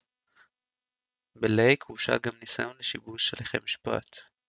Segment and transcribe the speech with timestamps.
[1.35, 4.07] בלייק הורשע גם בניסיון לשיבוש הליכי משפט